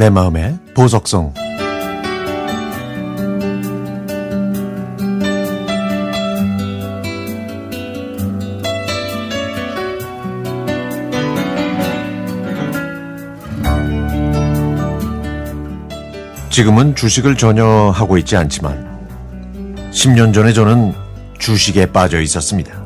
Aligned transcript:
내 0.00 0.08
마음의 0.08 0.58
보석성 0.74 1.34
지금은 16.48 16.96
주식을 16.96 17.36
전혀 17.36 17.66
하고 17.66 18.16
있지 18.16 18.38
않지만 18.38 18.88
10년 19.90 20.32
전에 20.32 20.54
저는 20.54 20.94
주식에 21.38 21.84
빠져 21.92 22.22
있었습니다. 22.22 22.82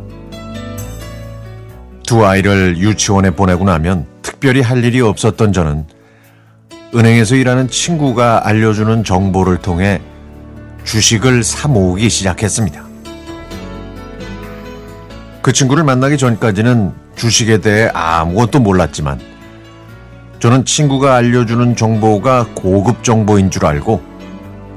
두 2.04 2.26
아이를 2.26 2.76
유치원에 2.76 3.30
보내고 3.30 3.64
나면 3.64 4.04
특별히 4.20 4.62
할 4.62 4.84
일이 4.84 5.00
없었던 5.00 5.52
저는 5.52 5.93
은행에서 6.94 7.34
일하는 7.34 7.68
친구가 7.68 8.46
알려주는 8.46 9.02
정보를 9.02 9.58
통해 9.58 10.00
주식을 10.84 11.42
사 11.42 11.66
모으기 11.66 12.08
시작했습니다. 12.08 12.84
그 15.42 15.52
친구를 15.52 15.82
만나기 15.82 16.16
전까지는 16.16 16.92
주식에 17.16 17.58
대해 17.58 17.90
아무것도 17.92 18.60
몰랐지만 18.60 19.20
저는 20.38 20.64
친구가 20.64 21.16
알려주는 21.16 21.74
정보가 21.74 22.50
고급 22.54 23.02
정보인 23.02 23.50
줄 23.50 23.66
알고 23.66 24.00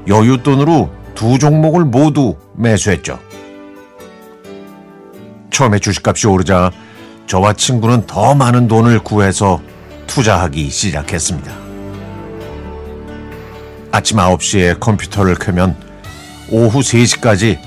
여윳돈으로 0.08 0.90
두 1.14 1.38
종목을 1.38 1.84
모두 1.84 2.36
매수했죠. 2.56 3.20
처음에 5.50 5.78
주식값이 5.78 6.26
오르자 6.26 6.72
저와 7.28 7.52
친구는 7.52 8.06
더 8.06 8.34
많은 8.34 8.66
돈을 8.66 9.00
구해서 9.00 9.60
투자하기 10.06 10.68
시작했습니다. 10.70 11.67
아침 13.90 14.18
9시에 14.18 14.78
컴퓨터를 14.80 15.34
켜면 15.34 15.76
오후 16.50 16.80
3시까지 16.80 17.58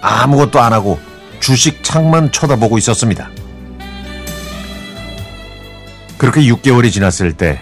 아무것도 0.00 0.60
안 0.60 0.72
하고 0.72 0.98
주식 1.40 1.82
창만 1.82 2.32
쳐다보고 2.32 2.78
있었습니다. 2.78 3.30
그렇게 6.16 6.40
6개월이 6.42 6.92
지났을 6.92 7.32
때 7.32 7.60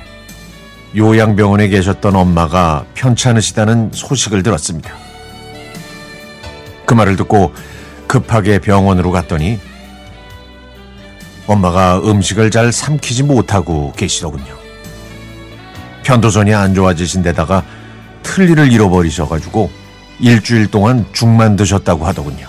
요양병원에 0.94 1.68
계셨던 1.68 2.14
엄마가 2.14 2.84
편찮으시다는 2.94 3.90
소식을 3.92 4.42
들었습니다. 4.42 4.92
그 6.84 6.94
말을 6.94 7.16
듣고 7.16 7.54
급하게 8.06 8.58
병원으로 8.58 9.10
갔더니 9.10 9.58
엄마가 11.46 12.00
음식을 12.00 12.50
잘 12.50 12.72
삼키지 12.72 13.22
못하고 13.22 13.92
계시더군요. 13.96 14.54
편도선이 16.02 16.52
안 16.54 16.74
좋아지신 16.74 17.22
데다가 17.22 17.64
틀니를 18.22 18.72
잃어버리셔가지고 18.72 19.70
일주일 20.20 20.68
동안 20.68 21.04
죽만 21.12 21.56
드셨다고 21.56 22.06
하더군요. 22.06 22.46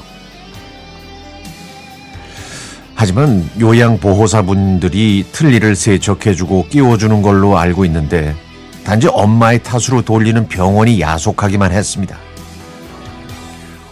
하지만 2.95 3.49
요양보호사분들이 3.59 5.25
틀니를 5.31 5.75
세척해주고 5.75 6.67
끼워주는 6.69 7.21
걸로 7.21 7.57
알고 7.57 7.85
있는데 7.85 8.35
단지 8.83 9.07
엄마의 9.07 9.63
탓으로 9.63 10.03
돌리는 10.03 10.47
병원이 10.47 11.01
야속하기만 11.01 11.71
했습니다. 11.71 12.17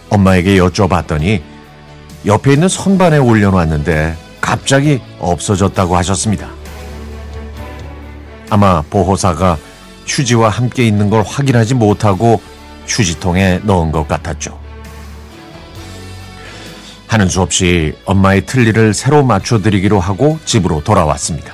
엄마에게 0.08 0.56
여쭤봤더니 0.58 1.42
옆에 2.26 2.52
있는 2.52 2.68
선반에 2.68 3.18
올려놨는데 3.18 4.16
갑자기 4.40 5.00
없어졌다고 5.18 5.96
하셨습니다. 5.96 6.48
아마 8.50 8.82
보호사가 8.82 9.56
휴지와 10.06 10.48
함께 10.48 10.86
있는 10.86 11.10
걸 11.10 11.22
확인하지 11.22 11.74
못하고 11.74 12.40
휴지통에 12.86 13.60
넣은 13.64 13.92
것 13.92 14.06
같았죠. 14.08 14.60
하는 17.06 17.28
수 17.28 17.42
없이 17.42 17.94
엄마의 18.06 18.46
틀니를 18.46 18.94
새로 18.94 19.22
맞춰드리기로 19.22 20.00
하고 20.00 20.38
집으로 20.44 20.82
돌아왔습니다. 20.82 21.52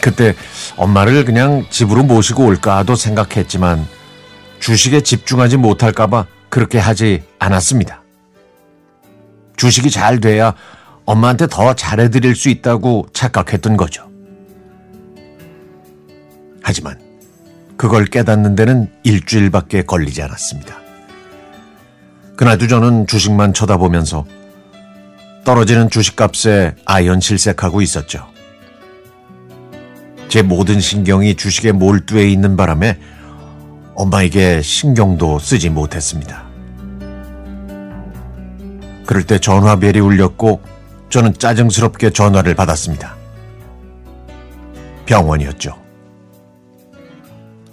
그때 0.00 0.34
엄마를 0.76 1.24
그냥 1.24 1.64
집으로 1.70 2.02
모시고 2.02 2.44
올까도 2.44 2.96
생각했지만 2.96 3.86
주식에 4.58 5.02
집중하지 5.02 5.56
못할까봐 5.56 6.26
그렇게 6.48 6.78
하지 6.78 7.22
않았습니다. 7.38 8.02
주식이 9.56 9.90
잘 9.90 10.20
돼야 10.20 10.54
엄마한테 11.04 11.46
더 11.46 11.74
잘해드릴 11.74 12.34
수 12.34 12.48
있다고 12.48 13.06
착각했던 13.12 13.76
거죠. 13.76 14.11
그걸 17.82 18.04
깨닫는 18.04 18.54
데는 18.54 18.88
일주일밖에 19.02 19.82
걸리지 19.82 20.22
않았습니다. 20.22 20.76
그날도 22.36 22.68
저는 22.68 23.08
주식만 23.08 23.54
쳐다보면서 23.54 24.24
떨어지는 25.44 25.90
주식값에 25.90 26.76
아연 26.84 27.18
실색하고 27.18 27.82
있었죠. 27.82 28.28
제 30.28 30.42
모든 30.42 30.78
신경이 30.78 31.34
주식에 31.34 31.72
몰두해 31.72 32.30
있는 32.30 32.56
바람에 32.56 33.00
엄마에게 33.96 34.62
신경도 34.62 35.40
쓰지 35.40 35.68
못했습니다. 35.68 36.44
그럴 39.06 39.24
때 39.24 39.40
전화벨이 39.40 39.98
울렸고 39.98 40.62
저는 41.10 41.34
짜증스럽게 41.34 42.10
전화를 42.10 42.54
받았습니다. 42.54 43.16
병원이었죠. 45.04 45.81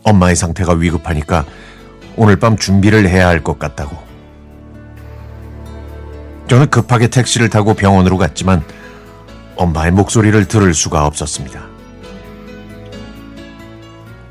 엄마의 0.09 0.35
상태가 0.35 0.73
위급하니까 0.73 1.45
오늘 2.15 2.37
밤 2.37 2.57
준비를 2.57 3.07
해야 3.07 3.27
할 3.27 3.43
것 3.43 3.59
같다고. 3.59 3.97
저는 6.47 6.69
급하게 6.69 7.07
택시를 7.07 7.49
타고 7.49 7.73
병원으로 7.73 8.17
갔지만 8.17 8.63
엄마의 9.55 9.91
목소리를 9.91 10.45
들을 10.47 10.73
수가 10.73 11.05
없었습니다. 11.05 11.61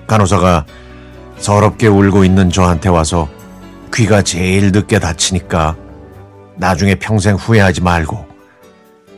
간호사가 0.06 0.64
서럽게 1.36 1.86
울고 1.86 2.24
있는 2.24 2.50
저한테 2.50 2.88
와서 2.88 3.28
귀가 3.94 4.22
제일 4.22 4.72
늦게 4.72 4.98
다치니까 4.98 5.76
나중에 6.56 6.96
평생 6.96 7.36
후회하지 7.36 7.82
말고 7.82 8.26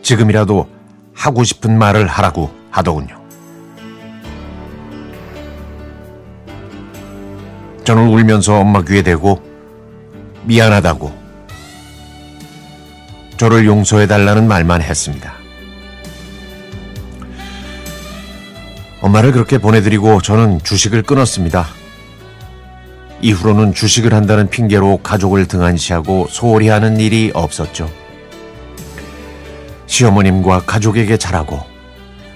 지금이라도 0.03 0.69
하고 1.15 1.45
싶은 1.45 1.79
말을 1.79 2.07
하라고 2.07 2.51
하더군요. 2.71 3.20
저는 7.91 8.07
울면서 8.07 8.61
엄마 8.61 8.83
귀에 8.83 9.03
대고 9.03 9.43
미안하다고 10.45 11.13
저를 13.37 13.67
용서해달라는 13.67 14.47
말만 14.47 14.81
했습니다. 14.81 15.33
엄마를 19.01 19.33
그렇게 19.33 19.59
보내드리고 19.59 20.21
저는 20.21 20.61
주식을 20.63 21.03
끊었습니다. 21.03 21.67
이후로는 23.23 23.75
주식을 23.75 24.15
한다는 24.15 24.49
핑계로 24.49 24.99
가족을 24.99 25.49
등한시하고 25.49 26.29
소홀히 26.31 26.69
하는 26.69 27.01
일이 27.01 27.33
없었죠. 27.35 27.91
시어머님과 29.87 30.61
가족에게 30.61 31.17
잘하고 31.17 31.59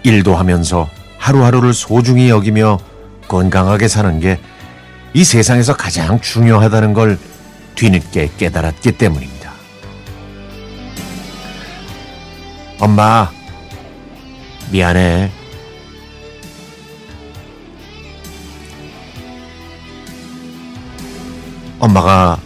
일도 0.02 0.34
하면서 0.34 0.90
하루하루를 1.18 1.74
소중히 1.74 2.28
여기며 2.28 2.80
건강하게 3.28 3.86
사는 3.86 4.18
게 4.18 4.40
이 5.16 5.22
세상에서 5.22 5.76
가장 5.76 6.20
중요하다는 6.20 6.92
걸 6.92 7.16
뒤늦게 7.76 8.32
깨달았기 8.36 8.98
때문입니다. 8.98 9.52
엄마, 12.80 13.30
미안해. 14.72 15.30
엄마가 21.78 22.38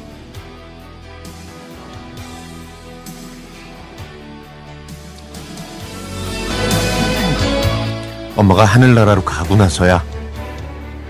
엄마가 8.37 8.65
하늘나라로 8.65 9.25
가고 9.25 9.57
나서야 9.57 10.05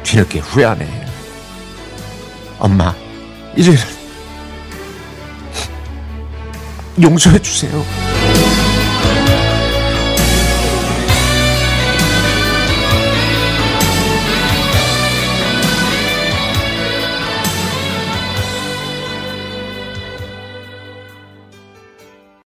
뒤늦게 0.05 0.39
후회하네. 0.39 1.08
엄마, 2.59 2.95
이제는 3.57 3.79
용서해 7.01 7.39
주세요. 7.41 7.85